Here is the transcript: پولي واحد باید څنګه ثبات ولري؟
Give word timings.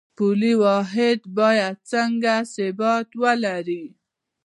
پولي 0.17 0.53
واحد 0.63 1.19
باید 1.37 1.75
څنګه 1.91 2.33
ثبات 2.53 3.07
ولري؟ 3.21 3.83